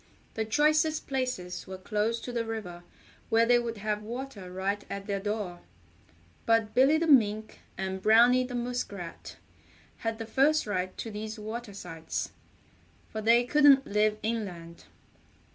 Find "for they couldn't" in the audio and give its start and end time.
13.09-13.85